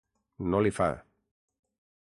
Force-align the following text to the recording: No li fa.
No 0.53 0.61
li 0.63 0.71
fa. 0.79 0.89